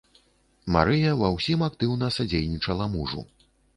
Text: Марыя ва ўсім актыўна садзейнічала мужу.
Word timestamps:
Марыя 0.75 1.11
ва 1.19 1.29
ўсім 1.35 1.59
актыўна 1.69 2.07
садзейнічала 2.17 2.85
мужу. 2.95 3.21